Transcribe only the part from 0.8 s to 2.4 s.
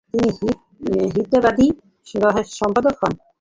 তিনি 'হিতবাদী' র